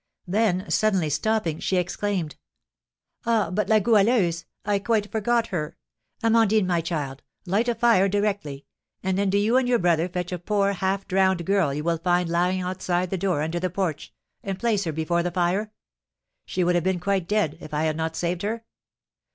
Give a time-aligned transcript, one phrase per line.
[0.25, 2.35] Then, suddenly stopping, she exclaimed,
[3.23, 4.45] "Ah, but La Goualeuse!
[4.65, 5.77] I quite forgot her.
[6.23, 8.65] Amandine, my child, light a fire directly;
[9.03, 11.99] and then do you and your brother fetch a poor, half drowned girl you will
[11.99, 14.11] find lying outside the door under the porch,
[14.41, 15.71] and place her before the fire.
[16.47, 18.65] She would have been quite dead, if I had not saved her.